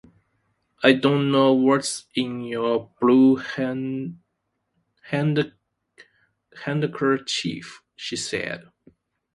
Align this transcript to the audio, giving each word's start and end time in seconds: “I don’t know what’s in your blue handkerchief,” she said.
“I 0.81 0.93
don’t 0.93 1.25
know 1.29 1.53
what’s 1.53 2.05
in 2.15 2.41
your 2.43 2.89
blue 2.99 3.35
handkerchief,” 6.55 7.83
she 7.95 8.15
said. 8.15 8.67